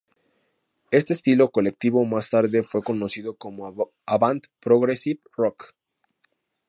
[0.89, 5.75] Este estilo colectivo más tarde fue conocido como "avant-progressive rock".